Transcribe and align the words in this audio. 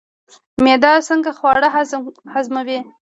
معده 0.63 0.91
څنګه 1.09 1.31
خواړه 1.37 1.67
هضموي؟ 2.33 2.79